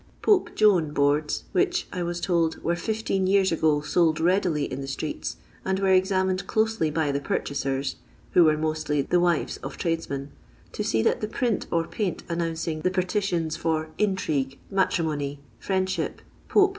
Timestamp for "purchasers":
7.19-7.97